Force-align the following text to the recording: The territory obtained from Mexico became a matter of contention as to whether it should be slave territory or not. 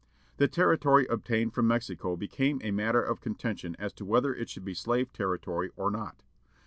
The 0.37 0.47
territory 0.47 1.05
obtained 1.05 1.53
from 1.53 1.67
Mexico 1.67 2.15
became 2.15 2.59
a 2.63 2.71
matter 2.71 3.03
of 3.03 3.21
contention 3.21 3.75
as 3.77 3.93
to 3.93 4.03
whether 4.03 4.33
it 4.33 4.49
should 4.49 4.65
be 4.65 4.73
slave 4.73 5.13
territory 5.13 5.69
or 5.75 5.91
not. 5.91 6.23